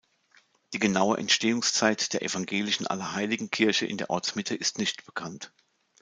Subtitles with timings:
[0.73, 5.51] Die genaue Entstehungszeit der evangelischen Allerheiligenkirche in der Ortsmitte ist nicht bekannt.